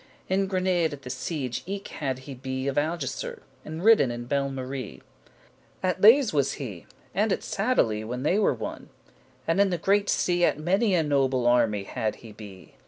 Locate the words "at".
0.93-1.03, 5.83-6.01, 7.31-7.43, 10.45-10.57